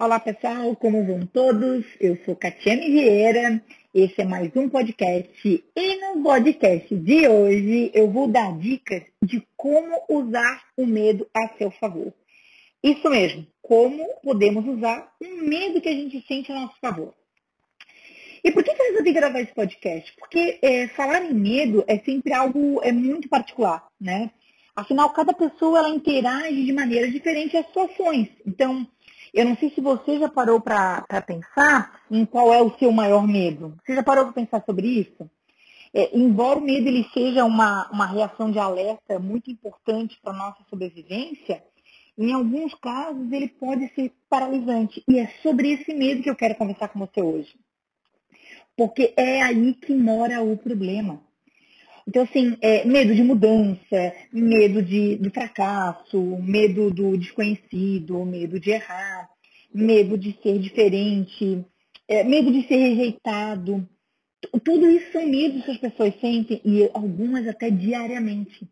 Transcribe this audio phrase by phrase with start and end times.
[0.00, 1.84] Olá pessoal, como vão todos?
[2.00, 3.62] Eu sou Catiane Vieira,
[3.94, 9.46] esse é mais um podcast e no podcast de hoje eu vou dar dicas de
[9.58, 12.14] como usar o medo a seu favor.
[12.82, 17.12] Isso mesmo, como podemos usar um medo que a gente sente a nosso favor.
[18.42, 20.14] E por que, eu resolvi gravar esse podcast?
[20.18, 24.30] Porque é, falar em medo é sempre algo é muito particular, né?
[24.74, 28.28] Afinal, cada pessoa ela interage de maneira diferente às situações.
[28.46, 28.86] Então,
[29.32, 33.26] eu não sei se você já parou para pensar em qual é o seu maior
[33.26, 33.76] medo.
[33.84, 35.30] Você já parou para pensar sobre isso?
[35.92, 40.36] É, embora o medo ele seja uma, uma reação de alerta muito importante para a
[40.36, 41.64] nossa sobrevivência,
[42.16, 45.02] em alguns casos ele pode ser paralisante.
[45.08, 47.54] E é sobre esse medo que eu quero conversar com você hoje.
[48.76, 51.20] Porque é aí que mora o problema.
[52.10, 58.70] Então, assim, é, medo de mudança, medo de, do fracasso, medo do desconhecido, medo de
[58.70, 59.30] errar,
[59.72, 61.64] medo de ser diferente,
[62.08, 63.88] é, medo de ser rejeitado.
[64.64, 68.68] Tudo isso são medos que as pessoas sentem e algumas até diariamente.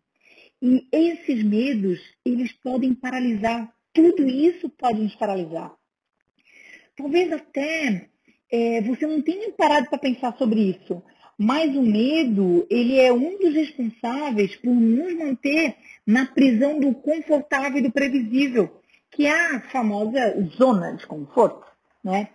[0.61, 3.73] E esses medos, eles podem paralisar.
[3.93, 5.73] Tudo isso pode nos paralisar.
[6.97, 8.09] Talvez até
[8.51, 11.01] é, você não tenha parado para pensar sobre isso,
[11.39, 17.79] mas o medo, ele é um dos responsáveis por nos manter na prisão do confortável
[17.79, 21.65] e do previsível, que é a famosa zona de conforto,
[22.03, 22.29] né?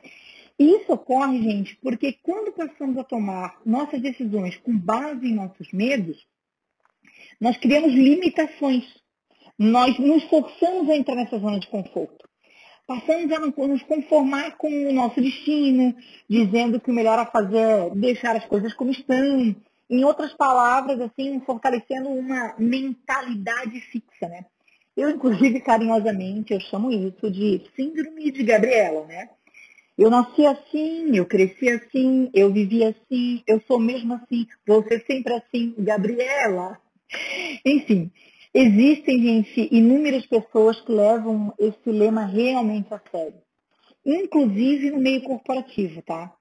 [0.57, 6.25] Isso ocorre, gente, porque quando passamos a tomar nossas decisões com base em nossos medos,
[7.41, 8.85] nós criamos limitações.
[9.57, 12.23] Nós nos forçamos a entrar nessa zona de conforto
[12.87, 15.95] passamos a nos conformar com o nosso destino,
[16.29, 19.55] dizendo que o melhor a fazer é deixar as coisas como estão.
[19.89, 24.45] Em outras palavras, assim, fortalecendo uma mentalidade fixa, né?
[24.95, 29.29] Eu, inclusive, carinhosamente, eu chamo isso de síndrome de Gabriela, né?
[29.97, 35.03] Eu nasci assim, eu cresci assim, eu vivi assim, eu sou mesmo assim, vou ser
[35.05, 36.79] sempre assim, Gabriela.
[37.63, 38.11] Enfim,
[38.53, 43.41] Existem, gente, inúmeras pessoas que levam esse lema realmente a sério.
[44.05, 46.31] Inclusive no meio corporativo, tá?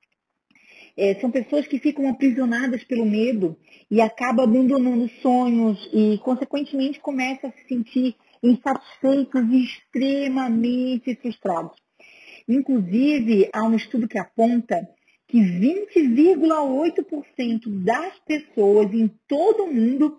[0.95, 3.57] É, são pessoas que ficam aprisionadas pelo medo
[3.91, 11.81] e acabam abandonando sonhos e, consequentemente, começam a se sentir insatisfeitos e extremamente frustrados.
[12.47, 14.87] Inclusive, há um estudo que aponta
[15.29, 20.19] que 20,8% das pessoas em todo o mundo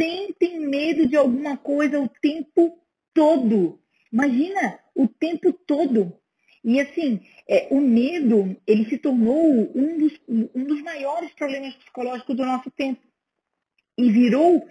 [0.00, 2.78] sentem medo de alguma coisa o tempo
[3.12, 3.78] todo.
[4.10, 6.16] Imagina, o tempo todo.
[6.64, 12.34] E assim, é, o medo, ele se tornou um dos, um dos maiores problemas psicológicos
[12.34, 13.00] do nosso tempo.
[13.98, 14.66] E virou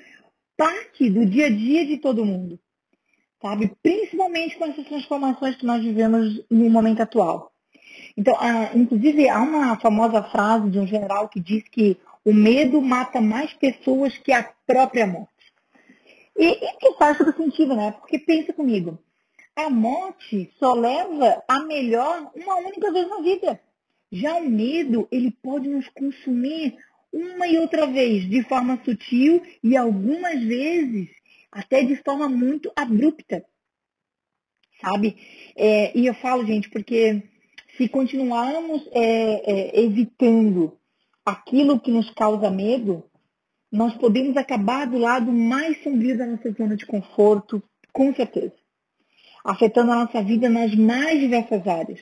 [0.58, 2.60] parte do dia a dia de todo mundo.
[3.40, 3.72] Sabe?
[3.84, 7.54] Principalmente com essas transformações que nós vivemos no momento atual.
[8.18, 8.36] Então,
[8.76, 11.98] inclusive, há uma famosa frase de um general que diz que
[12.30, 15.34] o medo mata mais pessoas que a própria morte.
[16.38, 17.92] E, e que faz todo sentido, né?
[17.92, 19.00] Porque pensa comigo,
[19.56, 23.60] a morte só leva a melhor uma única vez na vida.
[24.12, 26.78] Já o medo, ele pode nos consumir
[27.12, 31.10] uma e outra vez, de forma sutil e algumas vezes
[31.52, 33.44] até de forma muito abrupta.
[34.80, 35.18] Sabe?
[35.56, 37.24] É, e eu falo, gente, porque
[37.76, 40.79] se continuarmos é, é, evitando
[41.30, 43.04] aquilo que nos causa medo,
[43.72, 47.62] nós podemos acabar do lado mais sombrio da nossa zona de conforto,
[47.94, 48.54] com certeza.
[49.44, 52.00] Afetando a nossa vida nas mais diversas áreas.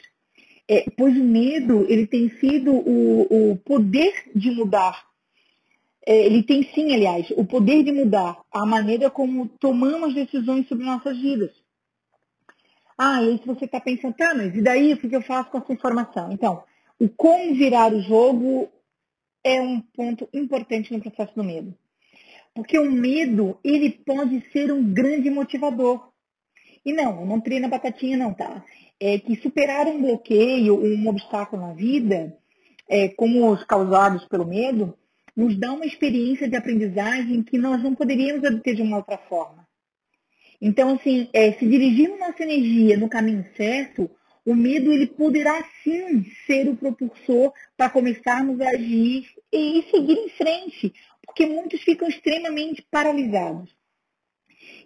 [0.69, 5.05] É, pois o medo, ele tem sido o, o poder de mudar.
[6.05, 10.85] É, ele tem sim, aliás, o poder de mudar a maneira como tomamos decisões sobre
[10.85, 11.51] nossas vidas.
[12.97, 15.59] Ah, e aí você está pensando, tá, mas e daí o que eu faço com
[15.59, 16.31] essa informação?
[16.31, 16.63] Então,
[16.99, 18.69] o como virar o jogo
[19.47, 21.73] é um ponto importante no processo do medo.
[22.53, 26.09] Porque o medo, ele pode ser um grande motivador.
[26.85, 28.63] E não, não treina batatinha não, tá?
[28.99, 32.35] É que superar um bloqueio, um obstáculo na vida,
[32.89, 34.97] é, como os causados pelo medo,
[35.35, 39.67] nos dá uma experiência de aprendizagem que nós não poderíamos obter de uma outra forma.
[40.59, 44.09] Então, assim, é, se dirigirmos nossa energia no caminho certo,
[44.43, 50.29] o medo ele poderá sim ser o propulsor para começarmos a agir e seguir em
[50.29, 50.93] frente,
[51.25, 53.75] porque muitos ficam extremamente paralisados.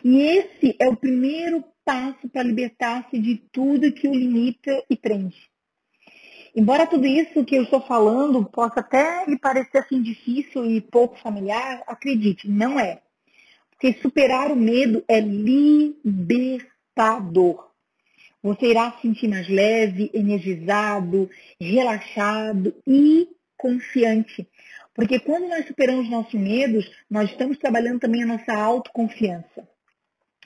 [0.03, 5.51] E esse é o primeiro passo para libertar-se de tudo que o limita e prende.
[6.55, 11.17] Embora tudo isso que eu estou falando possa até lhe parecer assim difícil e pouco
[11.19, 13.01] familiar, acredite, não é.
[13.69, 16.61] Porque superar o medo é libertador.
[18.43, 21.29] Você irá se sentir mais leve, energizado,
[21.59, 23.29] relaxado e
[23.61, 24.47] confiante.
[24.95, 29.67] Porque quando nós superamos nossos medos, nós estamos trabalhando também a nossa autoconfiança.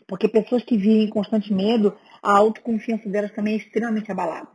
[0.06, 4.50] Porque pessoas que vivem em constante medo, a autoconfiança delas também é extremamente abalada.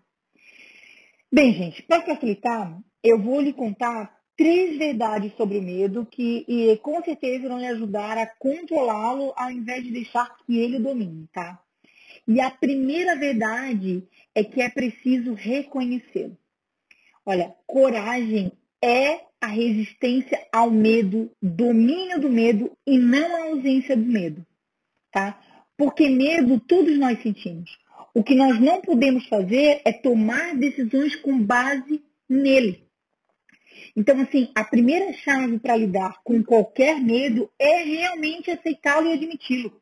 [1.33, 6.77] Bem, gente, para facilitar, eu vou lhe contar três verdades sobre o medo que e,
[6.79, 11.61] com certeza vão lhe ajudar a controlá-lo ao invés de deixar que ele domine, tá?
[12.29, 16.37] E a primeira verdade é que é preciso reconhecê-lo.
[17.25, 18.53] Olha, coragem
[18.83, 24.45] é a resistência ao medo, domínio do medo e não a ausência do medo,
[25.11, 25.41] tá?
[25.77, 27.79] Porque medo todos nós sentimos.
[28.13, 32.87] O que nós não podemos fazer é tomar decisões com base nele.
[33.97, 39.81] Então, assim, a primeira chave para lidar com qualquer medo é realmente aceitá-lo e admiti-lo.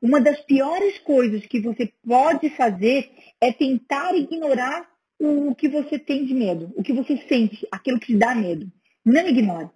[0.00, 3.10] Uma das piores coisas que você pode fazer
[3.40, 4.93] é tentar ignorar
[5.26, 8.70] o que você tem de medo, o que você sente, aquilo que te dá medo.
[9.04, 9.70] Não ignore.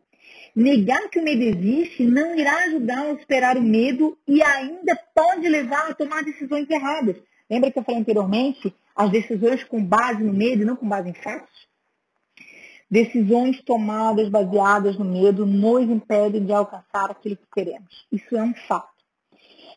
[0.54, 5.48] Negar que o medo existe não irá ajudar a superar o medo e ainda pode
[5.48, 7.16] levar a tomar decisões erradas.
[7.48, 8.74] Lembra que eu falei anteriormente?
[8.94, 11.68] As decisões com base no medo e não com base em fatos?
[12.90, 18.06] Decisões tomadas baseadas no medo nos impedem de alcançar aquilo que queremos.
[18.10, 18.88] Isso é um fato.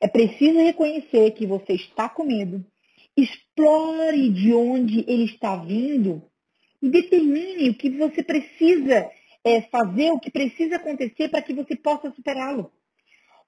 [0.02, 2.66] É preciso reconhecer que você está com medo,
[3.18, 6.24] explore de onde ele está vindo
[6.82, 9.10] e determine o que você precisa
[9.44, 12.72] é, fazer, o que precisa acontecer para que você possa superá-lo.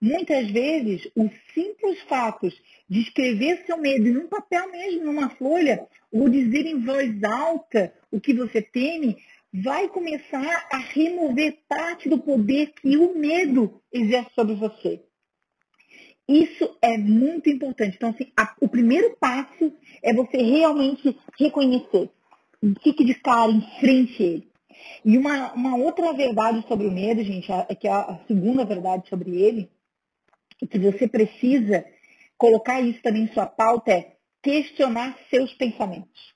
[0.02, 2.50] Muitas vezes, o simples fato
[2.90, 7.94] de escrever seu medo em um papel mesmo, numa folha, ou dizer em voz alta
[8.12, 9.18] o que você teme,
[9.54, 15.02] vai começar a remover parte do poder que o medo exerce sobre você.
[16.28, 17.96] Isso é muito importante.
[17.96, 22.10] Então, assim, a, o primeiro passo é você realmente reconhecer.
[22.82, 24.54] Fique de cara em frente a ele.
[25.06, 29.32] E uma, uma outra verdade sobre o medo, gente, é que a, segunda verdade sobre
[29.32, 29.70] ele,
[30.70, 31.86] que você precisa
[32.38, 36.34] colocar isso também em sua pauta, é questionar seus pensamentos.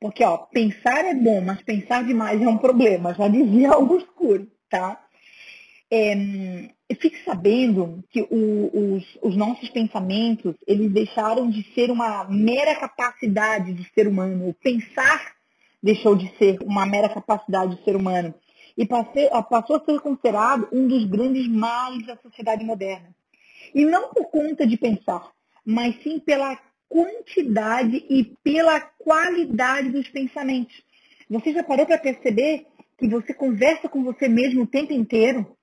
[0.00, 5.04] Porque, ó, pensar é bom, mas pensar demais é um problema, já dizia Augusto tá?
[5.90, 6.14] É,
[6.94, 13.72] fique sabendo que o, os, os, nossos pensamentos, eles deixaram de ser uma mera capacidade
[13.72, 14.48] de ser humano.
[14.48, 15.36] O pensar
[15.82, 18.34] deixou de ser uma mera capacidade de ser humano
[18.76, 23.14] e passou a ser considerado um dos grandes males da sociedade moderna.
[23.74, 25.30] E não por conta de pensar,
[25.64, 26.58] mas sim pela
[26.88, 30.74] quantidade e pela qualidade dos pensamentos.
[31.28, 32.66] Você já parou para perceber
[32.98, 35.56] que você conversa com você mesmo o tempo inteiro?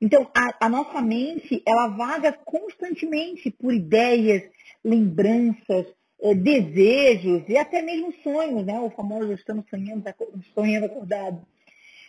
[0.00, 4.42] Então, a, a, nossa mente, ela vaga constantemente por ideias,
[4.84, 5.86] lembranças,
[6.20, 8.78] é, desejos e até mesmo sonhos, né?
[8.80, 10.04] O famoso estamos sonhando,
[10.54, 11.46] sonhando acordado.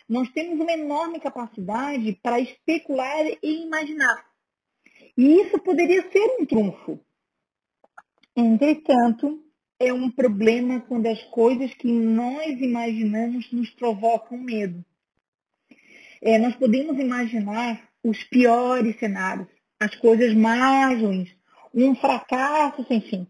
[0.08, 4.24] Nós temos uma enorme capacidade para especular e imaginar.
[5.16, 7.00] E isso poderia ser um trunfo.
[8.36, 9.42] Entretanto,
[9.78, 14.84] é um problema quando as coisas que nós imaginamos nos provocam medo.
[16.22, 19.48] É, nós podemos imaginar os piores cenários,
[19.80, 21.30] as coisas mais ruins,
[21.74, 23.26] um fracasso sem fim.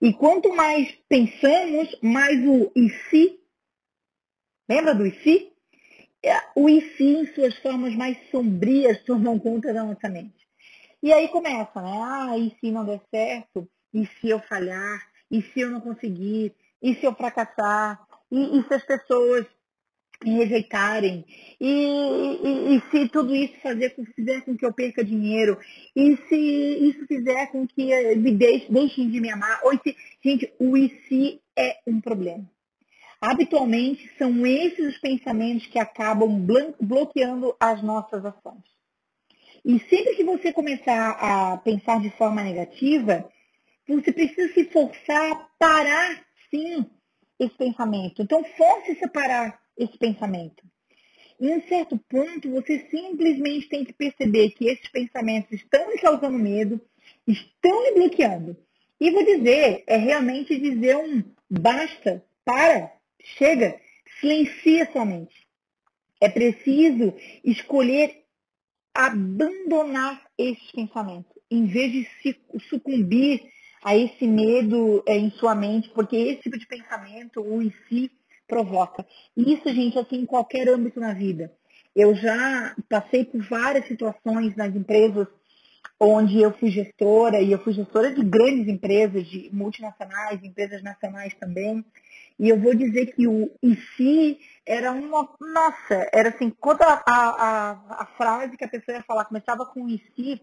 [0.00, 3.38] E quanto mais pensamos, mais o e se,
[4.68, 5.52] lembra do e se?
[6.24, 10.46] É, o e se em suas formas mais sombrias tomam conta da nossa mente.
[11.02, 12.02] E aí começa, né?
[12.02, 13.68] Ah, e se não der certo?
[13.94, 15.06] E se eu falhar?
[15.30, 16.54] E se eu não conseguir?
[16.82, 18.04] E se eu fracassar?
[18.30, 19.46] E, e se as pessoas
[20.24, 21.24] me rejeitarem?
[21.60, 25.58] E, e, e, se tudo isso fazer fizer com que eu perca dinheiro?
[25.94, 29.60] E se isso fizer com que me deixe, deixem de me amar?
[29.64, 32.48] Ou se, gente, o e se é um problema.
[33.20, 36.46] Habitualmente são esses os pensamentos que acabam
[36.80, 38.62] bloqueando as nossas ações.
[39.64, 43.28] E sempre que você começar a pensar de forma negativa,
[43.88, 46.86] você precisa se forçar a parar, sim,
[47.38, 48.22] esse pensamento.
[48.22, 50.64] Então, force-se a parar esse pensamento.
[51.40, 56.38] Em um certo ponto, você simplesmente tem que perceber que esses pensamentos estão lhe causando
[56.38, 56.80] medo,
[57.26, 58.56] estão lhe bloqueando.
[58.98, 63.78] E vou dizer, é realmente dizer um basta, para, chega,
[64.18, 65.46] silencia sua mente.
[66.20, 67.14] É preciso
[67.44, 68.24] escolher
[68.94, 72.08] abandonar esses pensamentos, em vez de
[72.70, 73.42] sucumbir
[73.84, 78.10] a esse medo é, em sua mente, porque esse tipo de pensamento, o em si,
[78.46, 79.06] provoca.
[79.36, 81.52] Isso, gente, assim, em qualquer âmbito na vida.
[81.94, 85.26] Eu já passei por várias situações nas empresas
[85.98, 91.34] onde eu fui gestora, e eu fui gestora de grandes empresas, de multinacionais, empresas nacionais
[91.34, 91.84] também.
[92.38, 95.28] E eu vou dizer que o ICI era uma.
[95.40, 99.88] Nossa, era assim, quando a, a, a frase que a pessoa ia falar começava com
[99.88, 100.40] ICI,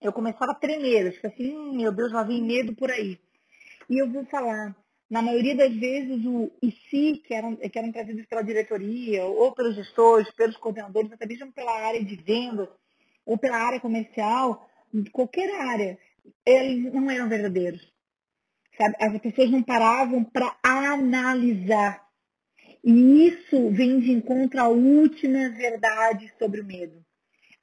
[0.00, 3.18] eu começava a tremer, eu ficava assim, hum, meu Deus, lá vem medo por aí.
[3.90, 4.76] E eu vou falar,
[5.10, 9.74] na maioria das vezes, o ICI, que eram, que eram trazidos pela diretoria, ou pelos
[9.74, 12.68] gestores, pelos coordenadores, até mesmo pela área de vendas,
[13.24, 14.68] ou pela área comercial,
[15.12, 15.98] qualquer área,
[16.44, 17.80] eles não eram verdadeiros.
[18.76, 18.94] Sabe?
[19.00, 22.06] As pessoas não paravam para analisar.
[22.84, 27.04] E isso vem de encontro à última verdade sobre o medo.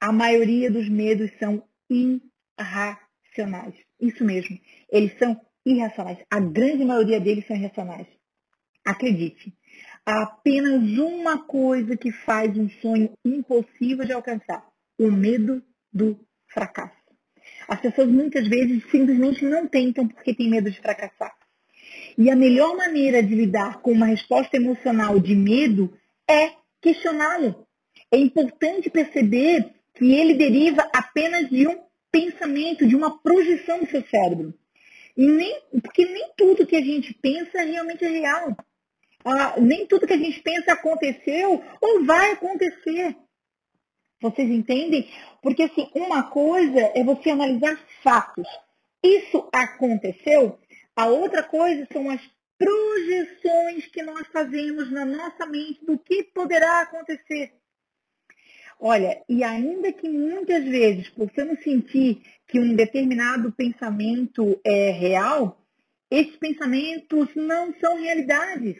[0.00, 3.74] A maioria dos medos são irracionais.
[4.00, 4.58] Isso mesmo.
[4.90, 6.18] Eles são irracionais.
[6.30, 8.06] A grande maioria deles são irracionais.
[8.86, 9.52] Acredite,
[10.06, 14.64] há apenas uma coisa que faz um sonho impossível de alcançar:
[14.98, 15.60] o medo
[15.92, 16.94] do fracasso.
[17.68, 21.34] As pessoas muitas vezes simplesmente não tentam porque têm medo de fracassar.
[22.16, 25.92] E a melhor maneira de lidar com uma resposta emocional de medo
[26.28, 27.66] é questioná-lo.
[28.10, 31.78] É importante perceber que ele deriva apenas de um
[32.10, 34.54] pensamento, de uma projeção do seu cérebro.
[35.16, 38.56] Nem, porque nem tudo que a gente pensa realmente é real.
[39.24, 43.16] Ah, nem tudo que a gente pensa aconteceu ou vai acontecer.
[44.20, 45.10] Vocês entendem?
[45.42, 48.46] Porque assim, uma coisa é você analisar fatos.
[49.02, 50.58] Isso aconteceu.
[50.94, 52.20] A outra coisa são as
[52.58, 57.52] projeções que nós fazemos na nossa mente do que poderá acontecer.
[58.78, 65.60] Olha, e ainda que muitas vezes possamos sentir que um determinado pensamento é real,
[66.10, 68.76] esses pensamentos não são realidades.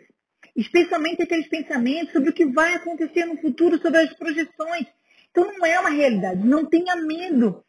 [0.55, 4.87] Especialmente aqueles pensamentos sobre o que vai acontecer no futuro, sobre as projeções.
[5.31, 6.47] Então não é uma realidade.
[6.47, 7.65] Não tenha medo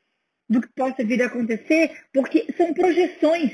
[0.49, 3.51] do que possa vir a acontecer, porque são projeções.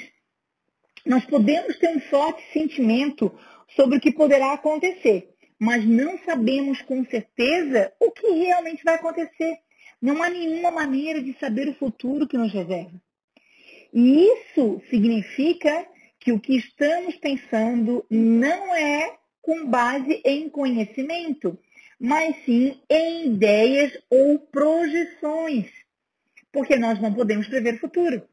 [1.06, 3.32] Nós podemos ter um forte sentimento
[3.75, 9.57] sobre o que poderá acontecer, mas não sabemos com certeza o que realmente vai acontecer.
[10.01, 13.01] Não há nenhuma maneira de saber o futuro que nos reserva.
[13.93, 15.88] E isso significa
[16.19, 21.60] que o que estamos pensando não é com base em conhecimento,
[22.00, 25.69] mas sim em ideias ou projeções,
[26.51, 28.24] porque nós não podemos prever o futuro.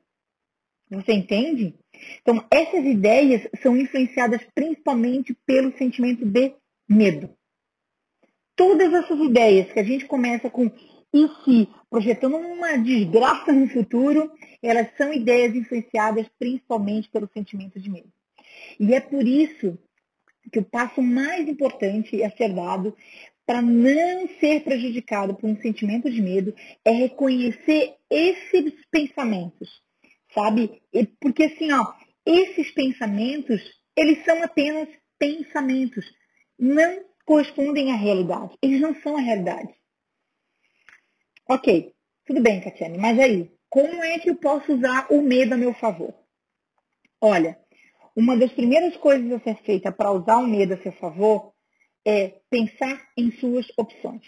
[0.91, 1.75] Você entende?
[2.21, 6.55] Então, essas ideias são influenciadas principalmente pelo sentimento de
[6.91, 7.31] medo.
[8.57, 10.71] Todas essas ideias que a gente começa com
[11.13, 14.31] e se projetando uma desgraça no futuro,
[14.63, 18.13] elas são ideias influenciadas principalmente pelo sentimento de medo.
[18.79, 19.79] E é por isso
[20.53, 22.97] que o passo mais importante a ser dado
[23.45, 26.55] para não ser prejudicado por um sentimento de medo
[26.85, 29.83] é reconhecer esses pensamentos,
[30.33, 30.81] sabe?
[31.21, 31.93] Porque assim, ó,
[32.25, 33.61] esses pensamentos,
[33.97, 36.07] eles são apenas pensamentos,
[36.61, 38.55] não correspondem à realidade.
[38.61, 39.75] Eles não são a realidade.
[41.49, 41.95] Ok,
[42.27, 45.73] tudo bem, Catiane, mas aí, como é que eu posso usar o medo a meu
[45.75, 46.15] favor?
[47.21, 47.59] Olha,
[48.15, 51.53] uma das primeiras coisas a ser feita para usar o medo a seu favor
[52.07, 54.27] é pensar em suas opções.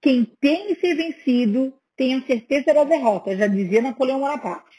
[0.00, 4.76] Quem tem que ser vencido tem a certeza da derrota, já dizia Napoleão Bonaparte.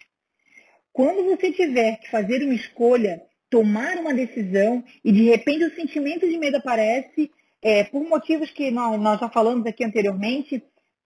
[0.92, 3.22] Quando você tiver que fazer uma escolha,
[3.54, 7.30] tomar uma decisão e de repente o sentimento de medo aparece,
[7.62, 10.64] é, por motivos que nós, nós já falamos aqui anteriormente,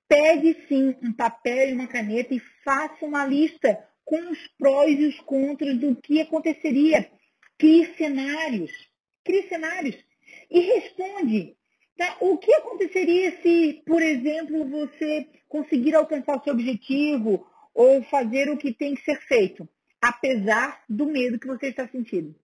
[0.08, 5.08] pegue sim um papel e uma caneta e faça uma lista com os prós e
[5.08, 7.12] os contras do que aconteceria.
[7.58, 8.72] Crie cenários.
[9.26, 9.98] Crie cenários
[10.50, 11.58] e responde.
[11.98, 12.16] Tá?
[12.22, 18.58] O que aconteceria se, por exemplo, você conseguir alcançar o seu objetivo ou fazer o
[18.58, 19.68] que tem que ser feito,
[20.08, 22.36] apesar do medo que você está sentindo?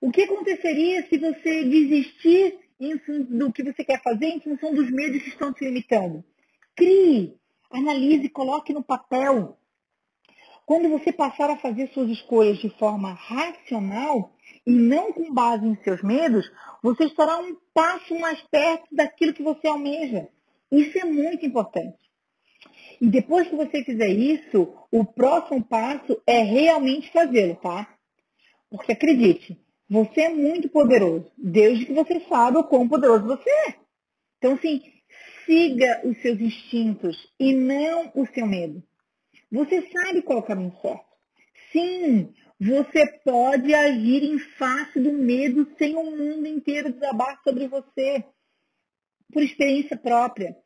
[0.00, 2.58] O que aconteceria se você desistir
[3.28, 6.24] do que você quer fazer em função dos medos que estão te limitando?
[6.74, 7.36] Crie,
[7.70, 9.56] analise, coloque no papel.
[10.66, 14.34] Quando você passar a fazer suas escolhas de forma racional,
[14.66, 16.50] e não com base em seus medos,
[16.82, 20.28] você estará um passo mais perto daquilo que você almeja.
[20.70, 22.01] Isso é muito importante.
[23.02, 27.98] E depois que você fizer isso, o próximo passo é realmente fazê-lo, tá?
[28.70, 33.74] Porque acredite, você é muito poderoso, desde que você saiba o quão poderoso você é.
[34.38, 34.80] Então, assim,
[35.44, 38.80] siga os seus instintos e não o seu medo.
[39.50, 41.04] Você sabe qual é o caminho certo.
[41.72, 48.24] Sim, você pode agir em face do medo sem o mundo inteiro desabar sobre você.
[49.32, 50.56] Por experiência própria.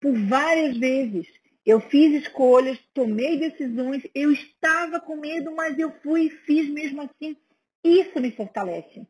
[0.00, 1.26] Por várias vezes.
[1.64, 7.02] Eu fiz escolhas, tomei decisões, eu estava com medo, mas eu fui e fiz mesmo
[7.02, 7.36] assim.
[7.82, 9.06] Isso me fortalece.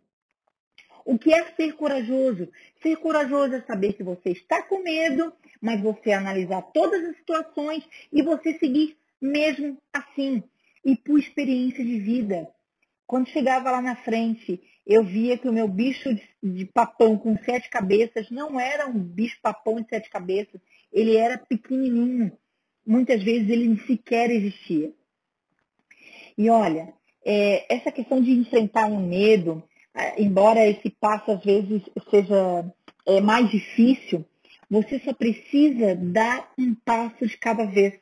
[1.05, 2.49] O que é ser corajoso?
[2.83, 7.85] Ser corajoso é saber que você está com medo, mas você analisar todas as situações
[8.13, 10.43] e você seguir mesmo assim.
[10.85, 12.49] E por experiência de vida.
[13.07, 16.09] Quando chegava lá na frente, eu via que o meu bicho
[16.43, 20.61] de papão com sete cabeças não era um bicho papão de sete cabeças,
[20.93, 22.33] ele era pequenininho.
[22.87, 24.93] Muitas vezes ele sequer existia.
[26.37, 26.93] E olha,
[27.25, 29.63] é, essa questão de enfrentar um medo,
[30.19, 32.65] embora esse passo às vezes seja
[33.07, 34.25] é, mais difícil,
[34.69, 37.95] você só precisa dar um passo de cada vez.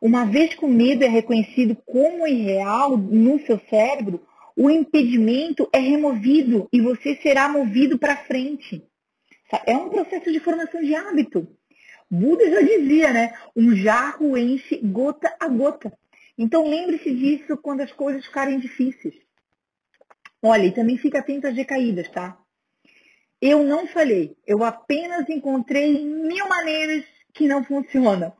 [0.00, 4.24] Uma vez que o medo é reconhecido como irreal no seu cérebro,
[4.56, 8.82] o impedimento é removido e você será movido para frente.
[9.66, 11.46] É um processo de formação de hábito.
[12.10, 13.38] Buda já dizia, né?
[13.54, 15.92] Um jarro enche gota a gota.
[16.36, 19.14] Então lembre-se disso quando as coisas ficarem difíceis.
[20.42, 22.36] Olha, e também fica atento às recaídas, tá?
[23.40, 28.34] Eu não falei, eu apenas encontrei mil maneiras que não funcionam.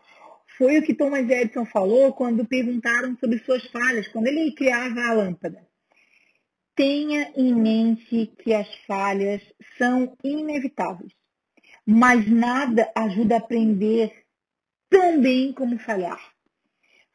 [0.58, 5.12] Foi o que Thomas Edison falou quando perguntaram sobre suas falhas, quando ele criava a
[5.12, 5.66] lâmpada.
[6.74, 9.42] Tenha em mente que as falhas
[9.78, 11.12] são inevitáveis,
[11.86, 14.24] mas nada ajuda a aprender
[14.88, 16.20] tão bem como falhar.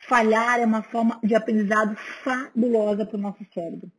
[0.07, 3.91] Falhar é uma forma de aprendizado fabulosa para o nosso cérebro.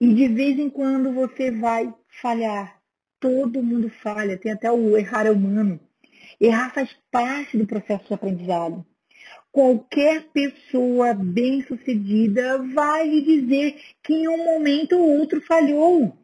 [0.00, 2.80] E de vez em quando você vai falhar.
[3.18, 5.78] Todo mundo falha, tem até o errar é humano.
[6.40, 8.86] Errar faz parte do processo de aprendizado.
[9.52, 16.16] Qualquer pessoa bem-sucedida vai lhe dizer que em um momento ou outro falhou.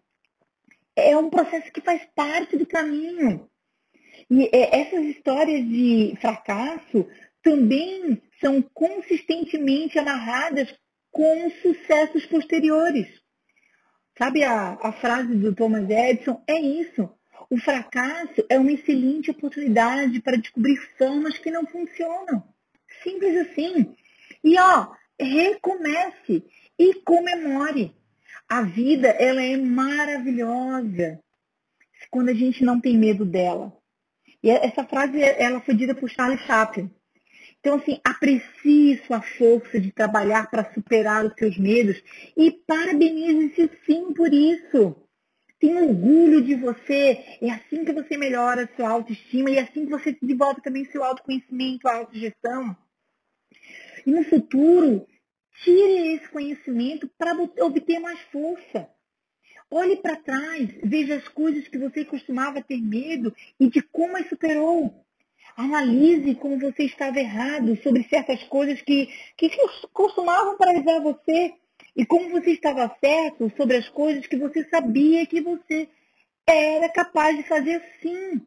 [0.94, 3.46] É um processo que faz parte do caminho.
[4.30, 7.06] E é, essas histórias de fracasso
[7.42, 10.74] também são consistentemente amarradas
[11.10, 13.08] com sucessos posteriores.
[14.18, 16.42] Sabe a, a frase do Thomas Edison?
[16.46, 17.08] É isso.
[17.48, 22.42] O fracasso é uma excelente oportunidade para descobrir formas que não funcionam.
[23.02, 23.94] Simples assim.
[24.42, 26.44] E ó, recomece
[26.78, 27.94] e comemore.
[28.48, 31.20] A vida, ela é maravilhosa
[32.10, 33.76] quando a gente não tem medo dela.
[34.46, 36.88] E essa frase, ela foi dita por Charles Chaplin.
[37.58, 42.00] Então, assim, aprecie sua força de trabalhar para superar os seus medos
[42.36, 44.94] e parabenize-se sim por isso.
[45.58, 47.38] Tenha orgulho de você.
[47.42, 50.84] É assim que você melhora a sua autoestima e é assim que você desenvolve também
[50.84, 52.76] seu autoconhecimento, a autogestão.
[54.06, 55.08] E no futuro,
[55.64, 58.88] tire esse conhecimento para obter mais força.
[59.70, 64.28] Olhe para trás, veja as coisas que você costumava ter medo e de como as
[64.28, 65.04] superou.
[65.56, 69.50] Analise como você estava errado sobre certas coisas que, que
[69.92, 71.54] costumavam paralisar você
[71.96, 75.88] e como você estava certo sobre as coisas que você sabia que você
[76.46, 78.40] era capaz de fazer sim.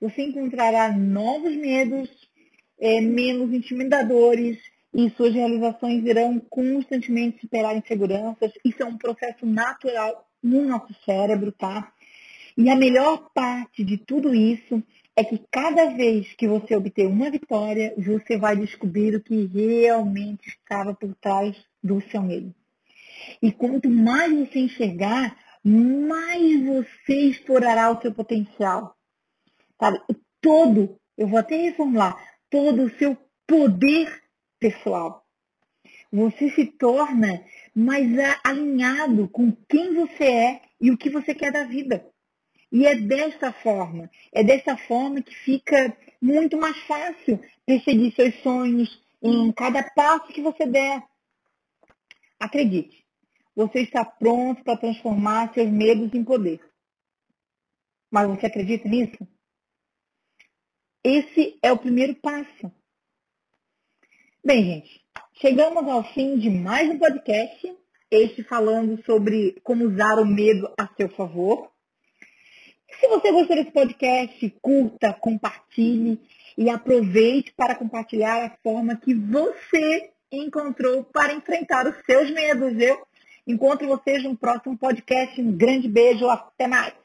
[0.00, 2.08] Você encontrará novos medos,
[2.80, 4.58] é, menos intimidadores
[4.94, 8.52] e suas realizações irão constantemente superar inseguranças.
[8.64, 11.92] Isso é um processo natural no nosso cérebro, tá?
[12.56, 14.82] E a melhor parte de tudo isso
[15.16, 20.48] é que cada vez que você obter uma vitória, você vai descobrir o que realmente
[20.48, 22.54] estava por trás do seu medo.
[23.40, 28.96] E quanto mais você enxergar, mais você explorará o seu potencial.
[29.78, 30.00] Sabe?
[30.40, 32.16] Todo, eu vou até reformular,
[32.50, 34.21] todo o seu poder
[34.62, 35.26] pessoal.
[36.12, 37.44] Você se torna
[37.74, 38.06] mais
[38.44, 42.06] alinhado com quem você é e o que você quer da vida.
[42.70, 49.02] E é desta forma, é dessa forma que fica muito mais fácil perseguir seus sonhos
[49.20, 51.02] em cada passo que você der.
[52.38, 53.04] Acredite,
[53.54, 56.60] você está pronto para transformar seus medos em poder.
[58.10, 59.26] Mas você acredita nisso?
[61.04, 62.70] Esse é o primeiro passo.
[64.44, 65.00] Bem, gente,
[65.34, 67.76] chegamos ao fim de mais um podcast,
[68.10, 71.70] este falando sobre como usar o medo a seu favor.
[72.98, 76.20] Se você gostou desse podcast, curta, compartilhe
[76.58, 82.98] e aproveite para compartilhar a forma que você encontrou para enfrentar os seus medos, viu?
[83.46, 85.40] Encontro vocês no próximo podcast.
[85.40, 87.01] Um grande beijo, até mais!